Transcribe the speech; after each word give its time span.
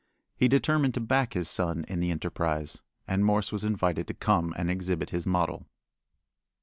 He 0.35 0.47
determined 0.47 0.95
to 0.95 0.99
back 0.99 1.33
his 1.33 1.47
son 1.47 1.85
in 1.87 1.99
the 1.99 2.09
enterprise, 2.09 2.81
and 3.07 3.23
Morse 3.23 3.51
was 3.51 3.63
invited 3.63 4.07
to 4.07 4.15
come 4.15 4.51
and 4.57 4.67
exhibit 4.71 5.11
his 5.11 5.27
model. 5.27 5.67